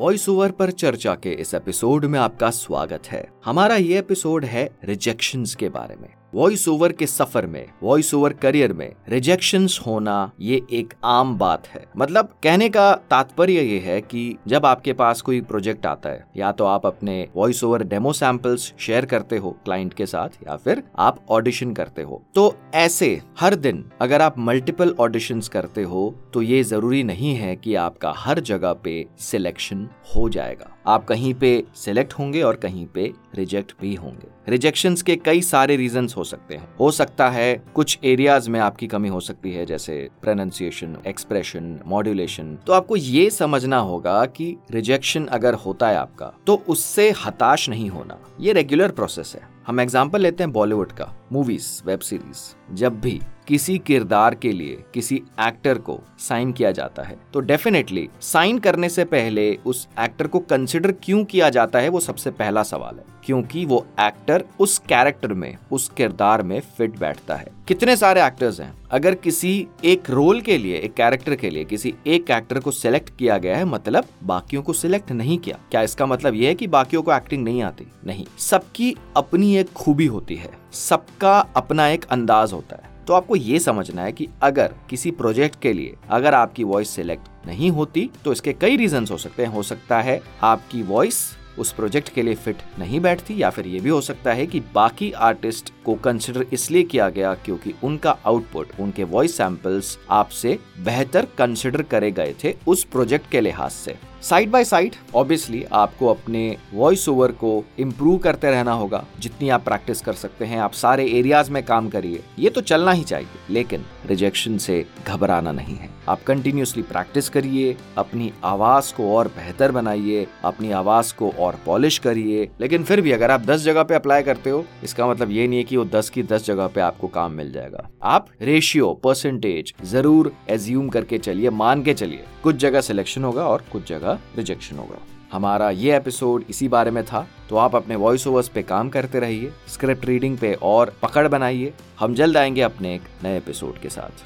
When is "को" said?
55.78-55.98, 60.26-60.38, 72.58-72.70, 74.62-74.72, 77.02-77.12, 95.84-95.94, 107.32-107.52, 118.94-119.10, 121.14-121.30